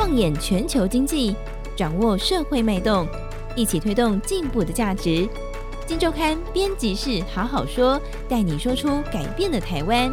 [0.00, 1.36] 放眼全球经济，
[1.76, 3.06] 掌握社会脉动，
[3.54, 5.28] 一起推动进步的价值。
[5.86, 10.10] 金周刊编辑室好好说，带你说出改变的台湾。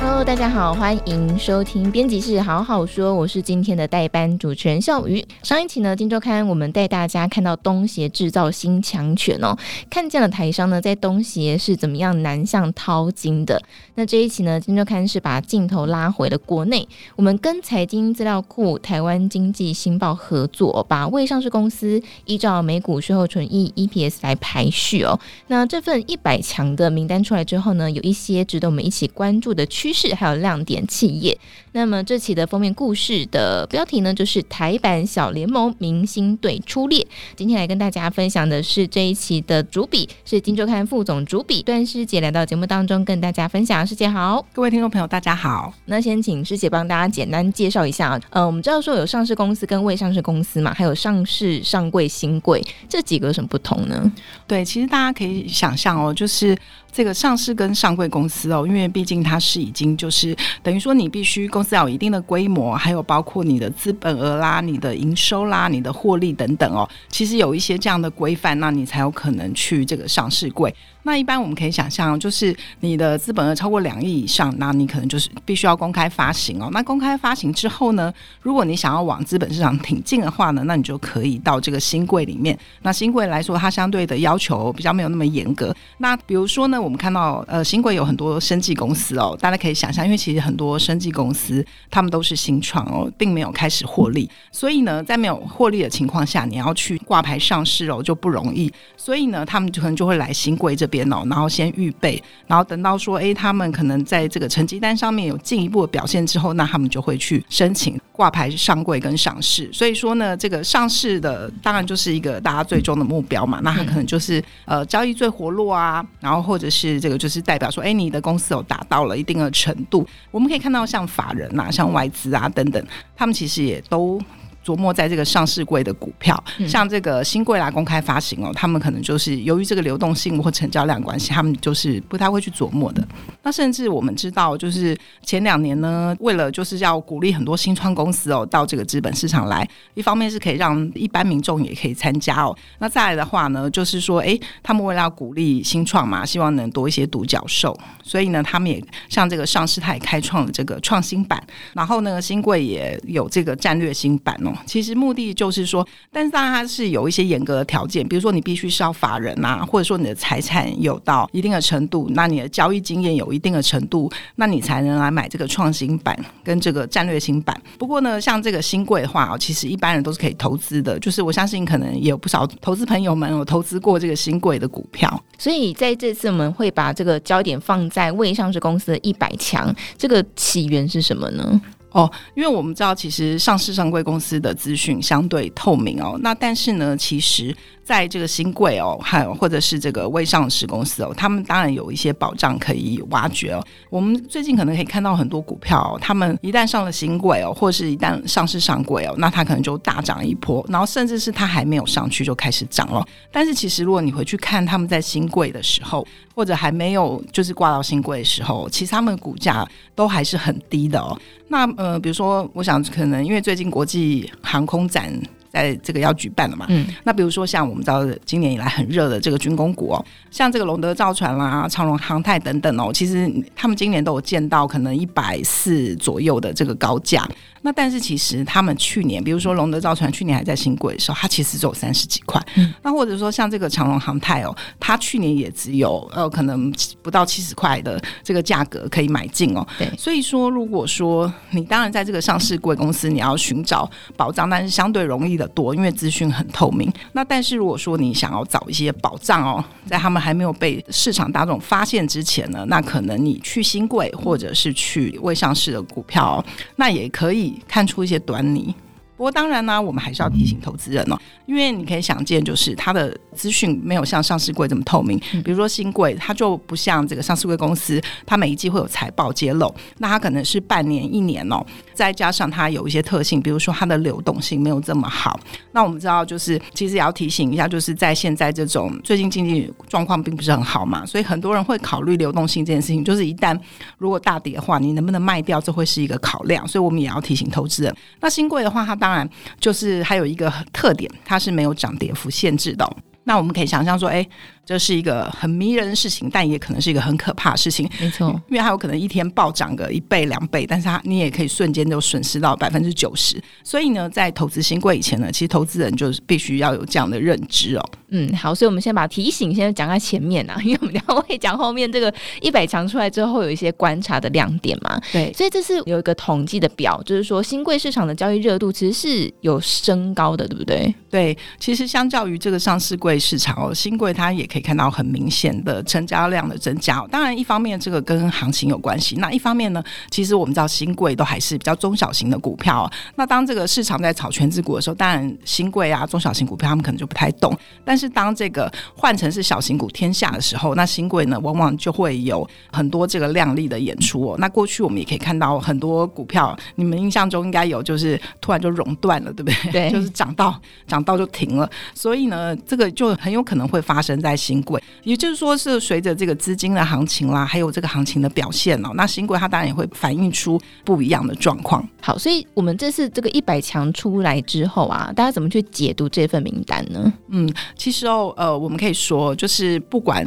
[0.00, 5.22] Hello，大家好，欢迎收听编辑室好好说，我是今天的代班主持人笑瑜。
[5.46, 9.56] 上一期呢，金周刊我们带大家看到东协制造新强权哦，
[9.88, 13.62] 看见了台商呢在东协是怎么样南向淘金的。
[13.94, 25.16] 那这一期呢，金周刊是把镜头拉回了国内，我们跟财经资料库台湾经济新报合作，把未上市公司依照每股税后纯益 EPS 来排序哦。
[25.46, 31.38] 那这份一百强的名单出来之后呢，有一些值得我们一起关注的趋势还有亮点企业。
[31.70, 37.06] 那么这期的封面故事的标题呢，就是台版小联盟明星队出列。
[37.36, 43.86] 今天来跟大家分享的是这一期的主笔是金周刊副总主笔段师姐来到节目当中跟大家分享。
[43.86, 45.72] 师姐好，各位听众朋友大家好。
[45.84, 48.18] 那先请师姐帮大家简单介绍一下。
[48.30, 54.10] 呃，我们知道说有上市公司跟未上市公司嘛，还有上市、上柜、新柜这几个有什么不同呢？
[54.46, 56.56] 对，其实大家可以想象哦，就是。
[56.96, 70.74] 这个上市跟上柜公司哦，因为毕竟它是已经就是等于说你必须公司要有一定的规模，还有包括你的资本额啦、你的营收啦、你的获利等等哦，其实有一些这样的规范，那你才有可能去这个上市柜。
[71.06, 76.68] 那一般我们可以想象，就是你的资本额超过两亿以上，那你可能就是必须要公开发行哦。
[76.72, 78.12] 那公开发行之后呢，
[78.42, 82.58] 如果你想要往资本市场挺进的话呢，那你就可以到这个新柜里面。
[82.82, 85.72] 那新柜来说，它相对的要求比较没有那么严格。
[85.98, 98.68] 那比如说呢，我们看到呃新柜有很多生技公司哦，大家可以想象，因为其实很多生技公司他们都是新创哦，并没有开始获利，所以呢，在没有获利的情况下，你要去挂牌上市哦就不容易。
[98.96, 100.95] 所以呢，他们可能就会来新柜这边。
[100.96, 109.68] 电脑然后先预备，然后等到说，哎，他们可能在这个成绩单上面有进一步的表现之后，那他们就会去申请挂牌上柜跟上市。
[109.70, 113.60] 所以说呢，这个上市的当然就是一个大家最终的目标嘛。
[113.62, 120.06] 那他可能就是呃交易最活络啊，然后或者是这个就是代表说，哎，你的公司有达到了一定的程度。
[120.30, 122.82] 我们可以看到像法人、啊、像外资啊等等，
[123.14, 124.18] 他们其实也都。
[124.66, 133.06] 琢磨在这个上市柜的股票，像这个新贵啦，公开发行哦，他们可能就是由于这个流动性或成交量关系，他们就是不太会去琢磨的。
[133.44, 142.56] 那甚至我们知道，就是前两年呢，为了就是要鼓励很多新创公司哦到这个资本市场来，一方面是可以让一般民众也可以参加哦。
[142.80, 151.40] 那再来的话呢，就是说，哎，他们为了要鼓励新创嘛，希望能多一些独角兽，所以呢，他们也像这个上市，他也开创了这个创新板，
[151.74, 154.55] 然后呢，新贵也有这个战略新版哦。
[154.64, 167.60] 其实目的就是说，但是当然它是有一些严格的条件，比如说你必须是要法人啊，或者说你的财产有到一定的程度，那你的交易经验有一定的程度，那你才能来买这个创新板跟这个战略新板。
[167.78, 175.22] 不过呢，像这个新贵的话哦，其实一般人都是可以投资的，就是我相信可能也有不少投资朋友们有投资过这个新贵的股票。
[175.38, 181.60] 所以在这次我们会把这个焦点放在未上市公司的一百强，这个起源是什么呢？
[181.96, 186.18] 哦，因为我们知道，其实上市上柜公司的资讯相对透明哦。
[186.20, 193.64] 那但是呢，其实在这个新贵哦，还有或者是这个未上市公司哦，他们当然有一些保障可以挖掘哦。
[193.88, 203.06] 我们最近可能可以看到很多股票哦，他们一旦上了新贵哦，或是一旦上市上贵哦，那它可能就大涨一波，然后甚至是它还没有上去就开始涨了。
[203.30, 206.04] 但是其实如果你回去看他们在新贵的时候，
[206.34, 209.64] 或者还没有就是挂到新贵的时候，其实他们的股价
[209.94, 211.16] 都还是很低的哦。
[211.46, 215.12] 那呃，比如说，我想可能因为最近国际航空展
[215.56, 227.26] 在这个要举办了嘛，嗯，那比如说像我们知道今年以来很热的这个军工股哦，像这个龙德造船啦、长荣航太等等哦，其实他们今年都有见到可能一百四左右的这个高价。
[227.62, 232.40] 那但是其实他们去年，比如说龙德造船去年还在新贵的时候，它其实只有三十几块。
[232.54, 232.72] 嗯。
[232.82, 236.72] 那或者说像这个长荣航太哦，它去年也只有呃可能
[237.02, 239.66] 不到七十块的这个价格可以买进哦。
[239.76, 239.90] 对。
[239.98, 246.92] 所以说，如果说你当然在这个上市贵公司，你要寻找保障，但是相对容易的多，因为资讯很透明。
[247.12, 256.44] 那但是如果说你想要找一些保障哦，在他们还没有被市场大众发现之前呢，那可能你去新贵或者是去未上市的股票，
[256.76, 257.46] 那也可以。
[257.68, 258.74] 看出一些端倪
[259.16, 265.16] 不过当然呢，我们还是要提醒投资人哦，因为你可以想见，就是它的资讯没有像上市柜这么透明。
[265.44, 275.38] 比如说新贵，它就不像这个上市柜公司，它每一季会有财报揭露，那它可能是半年、一年哦，再加上它有一些特性，比如说它的流动性没有这么好。
[275.72, 283.58] 那我们知道，就是其实也要提醒一下，就是在现在这种最近经济状况并不是很好嘛，所以很多人会考虑流动性这件事情，就是一旦
[283.98, 286.66] 如果大跌的话，你能不能卖掉，这会是一个考量。
[286.66, 287.94] 所以我们也要提醒投资人。
[288.20, 289.28] 那新贵的话，它当然
[289.60, 292.96] 就是还有一个特点，它是没有涨跌幅限制的哦。
[293.26, 294.26] 那我们可以想象说，哎。
[294.66, 297.88] 这是一个很迷人的事情，但也可能是一个很可怕的事情。
[298.00, 303.40] 没错，因为它有可能一天暴涨个一倍两倍，但是它你也可以瞬间就损失到百分之九十。
[303.62, 307.90] 所以呢，在投资新贵以前呢，其实投资人就是必须要有这样的认知哦。
[308.08, 315.00] 嗯，好，所以我们先把提醒先讲在前面啊， 因为我们等下会讲后面这个一百强出来之后有一些观察的亮点嘛。
[315.12, 320.94] 对，所以这是有一个统计的表，就是说新贵市场的交易热度其实是有升高的，对不对？
[321.10, 327.04] 对，其实相较于这个上市贵市场哦，新贵它也可以看到很明显的成交量的增加。
[327.10, 332.90] 当然，一方面这个跟行情有关系，那一方面呢，其实我们知道新贵都还是比较中小型的股票。
[333.16, 344.36] 那当这个市场在炒全值股的时候，当然新贵啊中小型股票他们可能就不太懂，但是当这个换成是小型股天下的时候，那新贵呢，往往就会有很多这个亮丽的演出哦。
[344.38, 349.72] 那过去我们也可以看到很多股票，你们印象中应该有，就是突然就熔断了，对不对？
[349.72, 351.68] 对，就是涨到涨到就停了。
[351.94, 361.86] 所以呢，这个就很有可能会发生在兴柜，也就是说是随着这个资金的行情啦，还有这个行情的表现哦，那新贵它当然也会反映出不一样的状况。
[362.00, 367.12] 好，所以我们这次这个一百强出来之后啊，大家怎么去解读这份名单呢？
[367.30, 368.32] 嗯，其实哦。
[368.36, 370.22] 呃，我们可以说，就是不管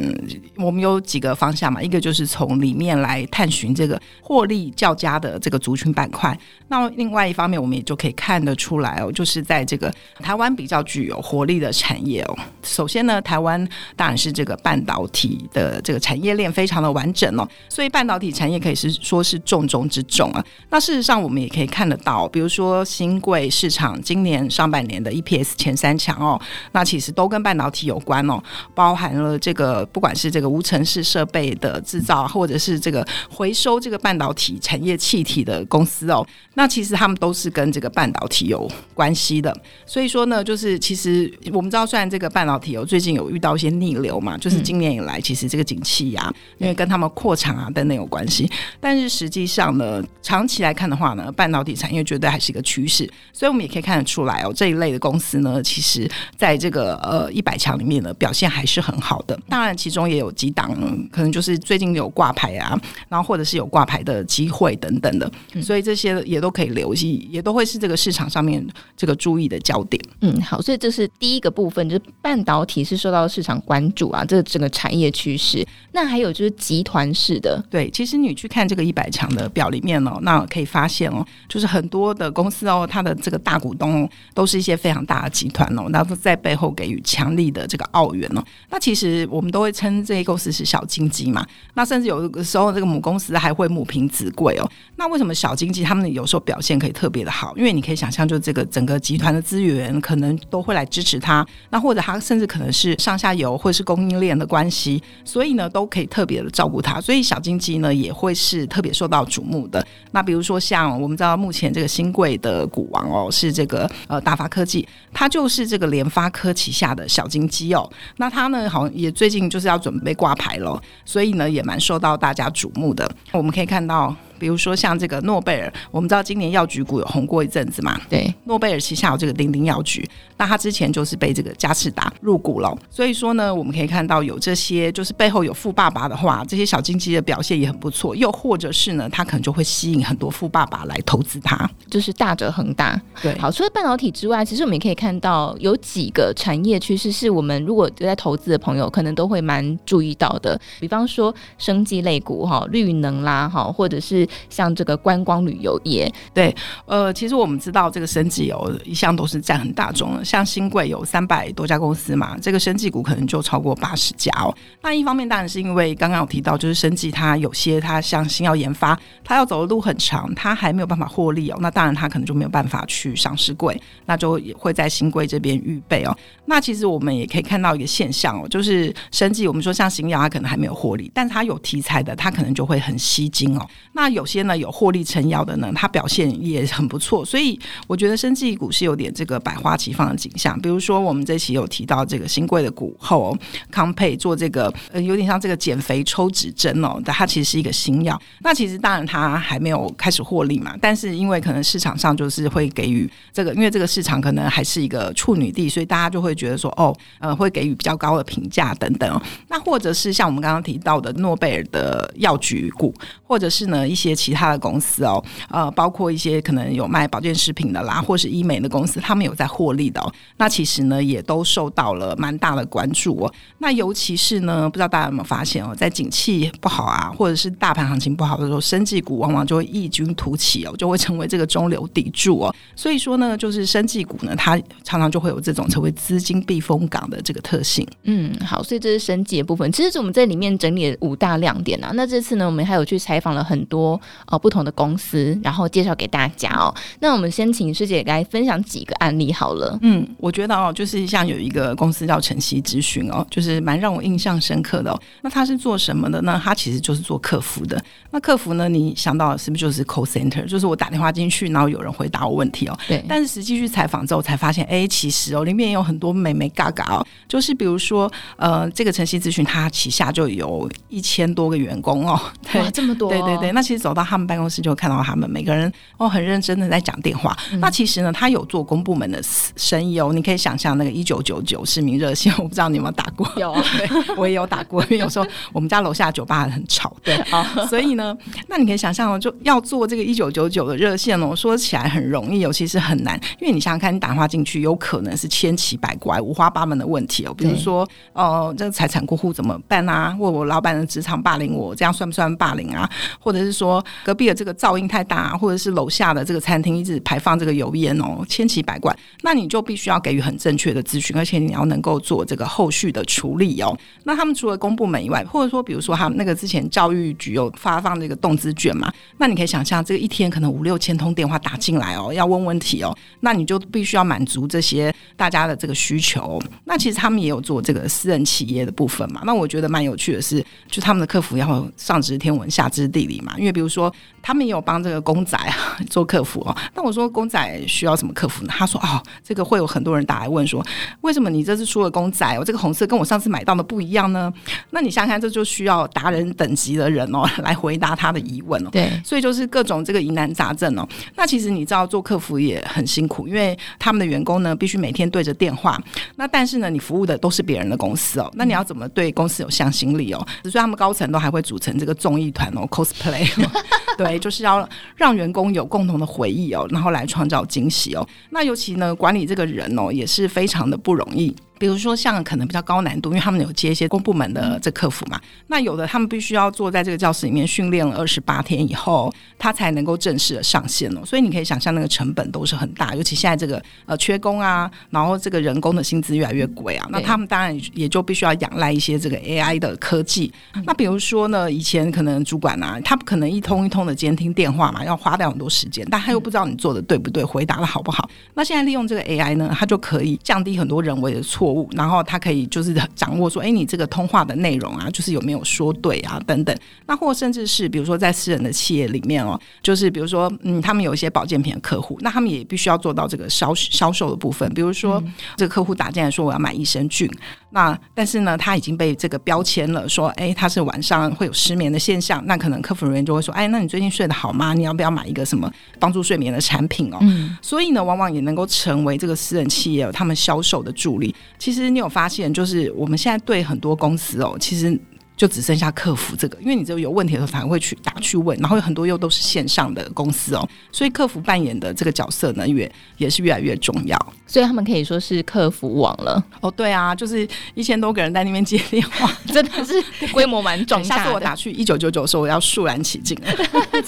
[0.56, 12.36] 我们有几个方向嘛，一个就是从里面来探寻这个获利较佳的这个族群板块，那另外一方面，我们也就可以看得出来哦，就是在这个台湾比较具有活力的产业哦。
[12.64, 13.64] 首先呢，台湾
[13.94, 20.44] 当是这个半导体的这个产业链非常的完整哦，所以半导体产业可以是说是重中之重啊。
[20.70, 26.40] 那事实上，我们也可以看得到，比如说新贵市场今年上半年的 EPS 前三强哦，
[26.72, 28.42] 那其实都跟半导体有关哦，
[28.74, 39.54] 包含了这个不管是这个无尘室设备的制造，或者是这个回收这个半导体产业气体的公司哦，那其实他们都是跟这个半导体有关系的。
[39.86, 53.10] 所以说呢，就是其实我们知道，虽然这个半导体哦最近有遇到一些逆流嘛，就是今年以来其实这个景气呀，因为跟他们扩产啊等等有关系，但是实际上呢，长期来看的话呢，半导体产业绝对还是一个趋势。
[53.32, 58.10] 所以我们也可以看得出来哦，这一类的公司呢，其实在这个呃一百强里面呢。
[58.20, 60.76] 表现还是很好的，当然其中也有几档
[61.10, 65.30] 可能就是最近有挂牌啊，然后或者是有挂牌的机会等等的，
[65.62, 68.62] 所以这些也都可以留意，也都会是这个市场上面
[68.94, 70.02] 这个注意的焦点。
[70.20, 75.66] 嗯，好，所以这是第一个部分，就是半导体是受到市场关注啊，这整个产业趋势。
[75.92, 87.84] 那还有就是集团式的，对，其实你去看这个一百强的表里面哦，那可以发现哦，就是很多的公司哦，它的这个大股东都是一些非常大的集团哦，然后在背后给予强力的这个。
[87.90, 91.44] 澳元哦，那其实我们都会称这些公司是小金鸡嘛。
[91.74, 94.70] 那甚至有的时候，这个母公司还会母凭子贵哦。
[94.94, 97.52] 那为什么小金鸡他们有时候表现可以特别的好？
[97.56, 101.44] 因为你可以想象，就这个整个集团的资源可能都会来支持他。
[101.70, 107.00] 那或者他甚至可能是上下游或是供应链的关系，所以呢都可以特别的照顾他。
[107.00, 109.84] 所以小金鸡呢也会是特别受到瞩目的。
[110.12, 117.88] 那比如说像我们知道目前这个新贵的股王哦，是这个呃大发科技，它就是这个联发科旗下的小金鸡哦。
[118.16, 123.10] 那他呢，好像也最近就是要准备挂牌了，所以呢，也蛮受到大家瞩目的。
[123.32, 124.14] 我们可以看到。
[124.40, 128.00] 比如说像这个诺贝尔，我们知道今年药局股有红过一阵子嘛？
[128.08, 132.76] 对，诺贝尔旗下有这个丁丁药局，那它之前就是被这个嘉士达入股了。
[132.88, 138.16] 所以说呢，我们可以看到有这些，就是背后有富爸爸的话，这些小经济的表现也很不错。
[138.16, 142.98] 又或者是呢，它可能就会吸引很多富爸爸来投资它，就是大者恒大。
[143.20, 155.00] 对，好，除了半导体之外，其实我们也可以看到有几个产业趋势是我们如果有在投资的朋友可能都会蛮注意到的，比方说生技类股哈，绿能啦哈，或者是像这个。
[155.00, 164.54] 观光旅游业，对，呃，其实我们知道这个生技有一向都是占很大众的，像新贵有三百多家公司嘛，这个生技股可能就超过八十家哦。
[164.82, 171.56] 那一方面当然是因为刚刚有提到，就是生技它有些它像新药研发，它要走的路很长，它还没有办法获利哦。
[171.60, 176.14] 那当然它可能就没有办法去上市柜，那就也会在新贵这边预备哦。
[176.44, 183.66] 那其实我们也可以看到一个现象哦，就是生技，我们说像新药它可能还没有获利，但是它有题材的，它可能就会很吸睛哦。
[183.92, 187.24] 那有些呢有获利撑腰的呢，它表现也很不错。
[187.24, 190.58] 所以我觉得生技股是有点这个百花齐放的景象。
[190.60, 193.36] 比如说我们这期有提到这个新贵的股后
[193.70, 198.20] 康沛做这个呃有点像这个减肥抽脂针哦，但它其实是一个新药。
[198.40, 209.20] 那其实当然它还没有开始获利嘛，但是因为可能市场上就是会给予这个，因为这个市场可能还是一个处女地，所以大家就会觉得说哦，呃，会给予比较高的评价等等。
[209.48, 220.12] 那或者是像我们刚刚提到的诺贝尔的药局股，或者是呢一些其他的公司哦，呃，包括一些可能有卖保健食品的啦，或是医美的公司，他们有在获利的哦。
[220.36, 223.32] 那其实呢，也都受到了蛮大的关注哦。
[223.58, 232.54] 那尤其是呢，不知道大家有没有发现哦，在景气不好啊，或者是大盘行情不好的时候，生技股往往就会异军突起哦，就会成为这个中流砥柱哦。
[232.74, 237.86] 所以说呢，就是生技股呢，它常常就会有这种成为资金避风港的这个特性。
[238.04, 239.70] 嗯，好，所以这是生技的部分。
[239.72, 241.90] 其实我们在里面整理了五大亮点啊。
[241.94, 246.74] 那这次呢，我们还有去采访了很多呃不同的公司，然后介绍给大家哦。
[247.00, 249.78] 那我们先请师姐来分享几个案例好了。
[249.82, 255.00] 嗯，我觉得哦，就是像有一个公司叫晨曦咨询哦，就是蛮让我印象深刻的哦。
[255.22, 256.40] 那他是做什么的呢？
[256.42, 257.82] 他其实就是做客服的。
[258.10, 260.44] 那客服呢，你想到是不是就是 call center？
[260.46, 262.78] 就是我打电话进去，然后有人回答我问题哦。
[262.88, 263.04] 对。
[263.08, 267.06] 但是实际去采访之后才发现，哎，其实哦，里面有很多美眉嘎嘎哦。
[267.28, 272.20] 就是比如说，呃，这个晨曦咨询它旗下就有一千多个员工哦。
[272.50, 273.10] 对，哇，这么多哦。
[273.10, 273.52] 对对对。
[273.52, 277.36] 那其实走到他们办公室就看到他们每个人哦，很认真的在讲电话。
[277.52, 277.58] 嗯。
[277.58, 279.20] 那其实呢，他有做公部门的
[279.56, 280.12] 生意哦。
[280.12, 283.26] 你可以想象那个一九九九市民热线， 我不知道你有没有打过？
[283.36, 284.82] 有啊，对， 我也有打过。
[284.84, 287.42] 因为有时候我们家楼下酒吧很吵，对啊。
[287.68, 288.16] 所以呢，
[288.48, 293.18] 那你可以想象哦，就要做这个一九九九的热线哦，说起来很容易尤，其是很难。
[293.40, 297.34] 因为你想想看，你打电话进去，有可能是千奇百怪、五花八门的问题哦。
[297.34, 300.10] 比如说，哦，这个财产过户怎么办啊？
[300.18, 302.88] 或我老板的职场霸凌我，这样算不算霸凌啊？
[303.20, 308.96] 或者是说，说隔壁的这个噪音太大，或者是楼下的这个餐厅一直排放这个油烟哦，千奇百怪。
[309.22, 313.76] 那你就必须要给予很正确的咨询，而且你要能够做这个后续的处理哦。
[314.04, 318.92] 那他们除了公部门以外，或者说，比如说他们那个之前教育局有发放这个动资券嘛？
[319.18, 322.96] 那你可以想象，这个一天可能五六千通电话打进来哦，要问问题哦。
[323.20, 326.40] 那你就必须要满足这些大家的这个需求。
[326.64, 329.22] 那其实他们也有做这个私人企业的部分嘛。
[329.24, 333.34] 那我觉得蛮有趣的是，就他们的客服要上知天文下知地理嘛。
[333.38, 335.54] 因为比如说，他们也有帮这个公仔啊
[335.90, 336.56] 做客服哦。
[336.74, 338.54] 那我说公仔需要什么客服呢？
[338.56, 340.64] 他说哦，这个会有很多人打来问说，
[341.02, 344.32] 为什么你这次出了公仔，我这个红色跟我上次买到的不一样呢？
[344.70, 348.70] 那你想想看，这就需要达人等级的人哦 来回答他的疑问哦。
[348.72, 350.88] 对，所以就是各种这个疑难杂症哦。
[351.16, 355.78] 那其实你知道做客服也很辛苦，因为他们的员工呢必须每天对着电话。
[356.16, 360.26] 那但是呢，你服务的都是别人的公司哦，那你要怎么对公司有向心力哦？
[360.44, 363.28] 所以他们高层都还会组成这个综艺团哦，cosplay，
[363.98, 368.06] 对，就是要让员工有共同的回忆哦，然后来创造惊喜哦。
[368.30, 371.34] 那尤其呢，管理这个人哦，也是非常的不容易。
[371.60, 381.00] 比如说，像可能比较高难度，因为他们有接一些公部门的这客服嘛，那有的他们必须要坐在这个教室里面训练了二十八天以后，他才能够正式的上线哦。
[381.04, 390.32] 所以你可以想象那个成本都是很大，尤其现在这个呃缺工啊，然后这个人工的薪资越来越贵啊，那他们当然也就必须要仰赖一些这个 AI 的科技。
[390.64, 398.08] 那比如说呢，以前可能主管啊，他不可能一通一通的监听电话嘛，要花掉很多时间，但他又不知道你做的对不对，回答的好不好。
[398.32, 401.68] 那现在利用这个 AI 呢，他就可以降低很多人为的错误。
[401.72, 406.56] 然后他可以就是掌握说，哎，你这个通话的内容啊，就是有没有说对啊，等等。
[406.86, 414.48] 那或甚至是比如说在私人的企业里面哦，就是比如说嗯，他们有一些保健品的客户，那他们也必须要做到这个销销售的部分。
[414.54, 415.02] 比如说
[415.36, 417.10] 这个客户打进来说我要买益生菌，
[417.50, 424.54] 那但是呢他已经被这个标签了，说哎他是晚上会有失眠的现象，那可能客服人员就会说，哎，那你最近睡得好吗？
[424.54, 426.98] 你要不要买一个什么帮助睡眠的产品哦？
[427.02, 431.14] 嗯，所以呢，往往也能够成为这个私人企业他们销售的助力。
[431.40, 434.78] 其实你有发现，就是我们现在对很多公司哦，其实。
[435.20, 443.98] 就只剩下客服这个，因为你只有有问题的时候才会去打去问，然后有很多又都是线上的公司哦，所以客服扮演的这个角色呢，越也是越来越重要。
[444.26, 446.24] 所以他们可以说是客服网了。
[446.40, 449.74] 哦，对啊，就是一千多个人在那边接电话，真的是
[450.10, 451.02] 规模蛮重大的。
[451.02, 453.14] 下次我打去一九九九的时候，我要肃然起敬。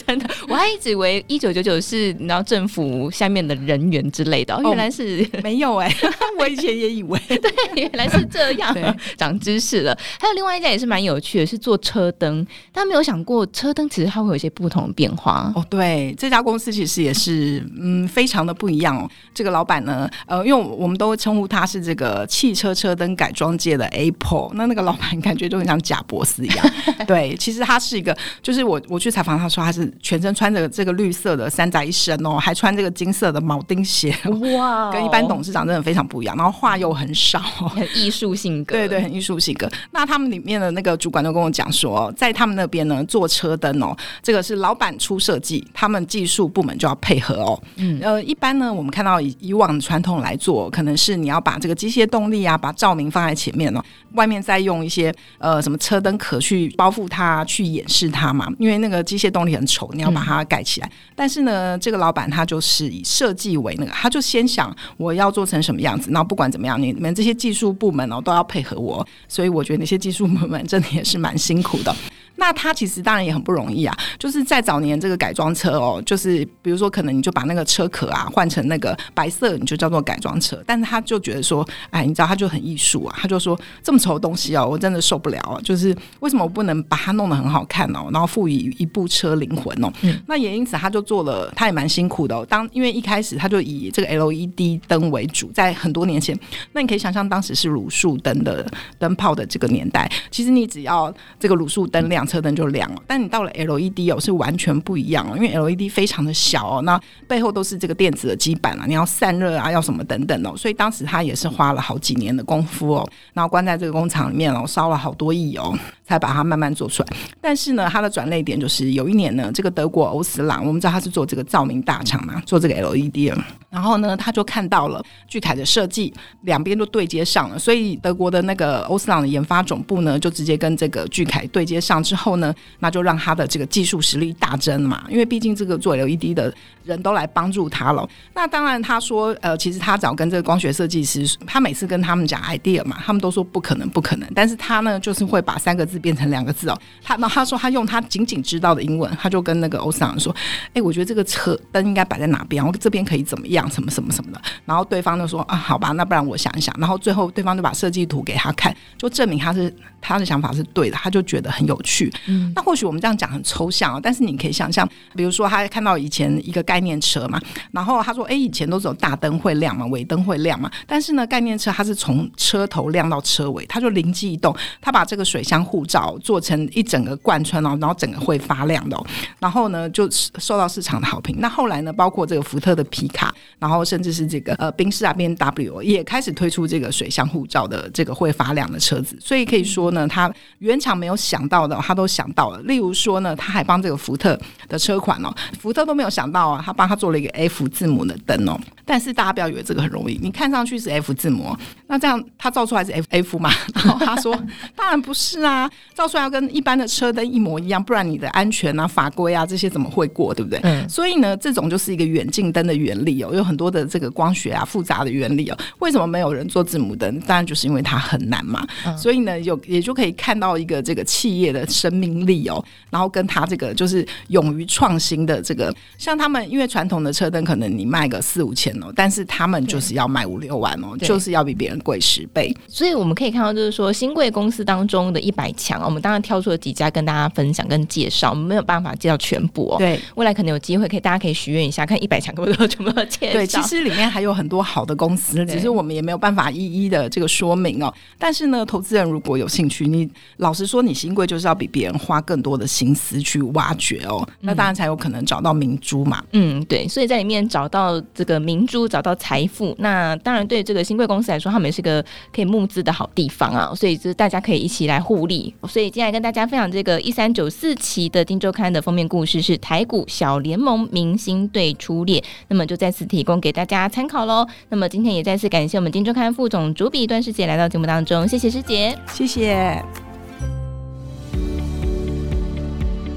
[0.07, 8.77] 真的，我还一直以为一九九九是你知道政府下面的人员之类的，哦，原来是、哦、没有哎、欸，我以前也以为，对，原来是这样，
[9.17, 9.97] 长知识了。
[10.21, 11.22] 还有另外一家也是蛮有。
[11.23, 15.51] 趣的是做车灯，但没有想过车灯其实它会有一些不同的变化。
[15.55, 19.09] 哦，对，这家公司其实也是嗯非常的不一样哦。
[19.33, 26.67] 这个老板呢，呃，因为我们都称呼他是这个汽车车灯改装界的 Apple，那那个老板感觉就很像贾伯斯一样。
[27.07, 34.15] 对，其实他是一个，就是我我去采访他说他是全身穿着这个绿色的三宅一生哦，还穿这个金色的铆钉鞋，
[34.57, 36.37] 哇、哦，跟一般董事长真的非常不一样。
[36.37, 39.71] 然后话又很少，很艺术性格，对对，很艺术性格。
[39.91, 47.63] 那他们里面的那个主管都跟我讲说，在他们那边呢做车灯哦，这个是老板出设计，他们技术部门就要配合哦。
[47.77, 60.87] 嗯，呃，一般呢，我们看到以以往传统来做，可能是你要把这个机械动力啊，把照明放在前面哦，外面再用一些呃什么车灯壳去包覆它，去掩饰它嘛，因为那个机械动力很丑，你要把它盖起来。
[60.87, 71.95] 嗯、但是呢，这个老板他就是以设计为那个，他就先想我要做成什么样子，那不管怎么样，你们这些技术部门哦都要配合我，所以我觉得那些技术部门真的是蛮辛苦的。
[72.37, 80.61] 那他其实当然也很不容易啊，就是在早年这个改装车哦，就是比如说可能你就把那个车壳啊换成那个白色，你就叫做改装车。
[80.67, 85.61] 但是他就觉得说，哎，你知道他就很艺术啊，他就说这么丑的东西哦，我真的受不了啊。
[85.63, 89.93] 就是为什么我不能把它弄得很好看哦，然后赋予一部车灵魂哦？
[90.01, 92.45] 嗯，那也因此他就做了，他也蛮辛苦的哦。
[92.49, 96.37] 当因为一开始他就以这个 LED 灯为主，在很多年前，
[96.73, 98.67] 那你可以想象当时是卤素灯的
[98.99, 102.22] 灯泡的这个年代，其实你只要这个卤素灯亮。
[102.27, 115.79] 车灯就亮了，但你到了 LED 哦，是完全不一样哦，因为 LED 非常的小哦，那背后都是这个电子的基板啊，你要散热啊，要什么等等哦，所以当时他也是花了好几年的功夫哦，然后关在这个工厂里面哦，烧了好多亿哦。
[116.05, 117.09] 才把它慢慢做出来，
[117.41, 123.33] 但是呢，它的转捩点就是有一年呢，这个德国欧司朗，我们知道他是做这个照明大厂嘛，做这个 LED，
[123.71, 126.13] 然后呢，他就看到了巨凯的设计，
[126.43, 136.53] 两边都对接上了，所以德国的那个欧司朗的研发总部呢，就直接跟这个巨凯对接上之后呢，那就让他的这个技术实力大增嘛，因为毕竟这个做 LED 的
[136.85, 138.07] 人都来帮助他了。
[138.35, 146.03] 那当然，他说，呃，其实他找跟这个光学设计师，他每次跟他们讲 idea 嘛，他们都说不可能，不可能，但是他呢，就是会把三个字。
[146.03, 150.35] 变成两个字哦，他那他说他用他仅仅知道的英文，他就跟那个欧桑说
[150.75, 152.67] ：“哎、我觉得这个车灯应该摆在哪边？
[152.67, 153.71] 我这边可以怎么样？
[153.71, 162.02] 什么什么什么的。”然后对方就说：“啊，好吧，那不然我想一想。”然后最后对方就把设计图给他看，就证明他是他的想法是对的，他就觉得很有趣。
[162.27, 167.41] 嗯，那或许我们这样讲很抽象啊，但是你可以想象，比如说他看到以前一个概念车嘛，
[167.73, 179.07] 然后他说：“哎、欸，以前都是有大灯会亮嘛，尾灯会亮嘛，但是呢，概念车它是从车头亮到车尾，他就灵机一动，他把这个水箱护罩做成一整个贯穿哦，然后整个会发亮的哦，
[179.39, 181.37] 然后呢就受到市场的好评。
[181.39, 189.17] 那后来呢，包括这个福特的皮卡，然后甚至是这个呃宾士啊 B N W 也开始推出这个水箱护罩的这个会发亮的车子。
[189.21, 192.59] 所以可以说呢，他原厂没有想到的，他他都想到了。
[192.63, 198.59] 例如说呢，他还帮这个福特的车款哦，福特都没有想到啊，他帮他做了一个 F 字母的灯哦。
[198.85, 201.55] 但是大家不要以为这个很容易，你看上去是 F 字母，
[201.93, 203.51] 那这样他照出来是 F F 嘛？
[203.75, 204.35] 然后他说，
[204.75, 210.59] 当然不是啊，照出来要跟一般的车灯一模一样，不然你的安全啊、法规啊这些怎么会过，对不对？
[210.63, 210.89] 嗯。
[210.89, 215.59] 所以呢，这种就是一个远近灯的原理哦，有很多的这个光学啊复杂的原理哦。
[215.81, 217.21] 为什么没有人做字母灯？
[217.27, 218.67] 当然就是因为它很难嘛。
[218.87, 218.97] 嗯。
[218.97, 228.91] 所以呢，有也就可以看到一个这个企业的生命力哦，然后跟他这个就是勇于创新的这个，像他们因为传统的车灯可能你卖个四五千哦。
[228.97, 232.53] 但是他们就是要卖五六万哦，就是要比别人贵十倍。
[232.67, 239.77] 所以我们可以看到，就是说新贵公司当中的一百强，我们当然挑出了几家跟大家分享跟介绍，我们没有办法介绍全部哦。
[239.79, 243.33] 对，未来可能有机会，可以大家可以许愿一下，看一百强可不可以全部都介绍。
[243.35, 247.93] 对，其实里面还有很多好的公司，只是我们也没有办法一一的这个说明哦。
[248.19, 256.25] 但是呢，投资人如果有兴趣，你老实说，你新贵就是要比别人花更多的心思去挖掘哦，那当然才有可能找到明珠嘛。
[256.33, 258.63] 嗯，对，所以在里面找到这个明。
[258.63, 265.53] 珠找到财富，那当然对这个新贵公司来说，他们也是个可以募资的好地方啊，所以就是大家可以一起来互利。
[265.67, 274.47] 所以今天来跟大家分享这个一三九四期的《金周刊》的封面故事是台股小联盟明星队出列，那么就再次提供给大家参考喽。
[274.69, 279.83] 那么今天也再次感谢我们《金周刊》副总主笔段师姐来到节目当中，谢谢师姐，谢谢。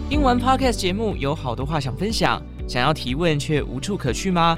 [0.07, 4.57] 听完 Podcast 节目，有好多话想分享，想要提问却无处可去吗？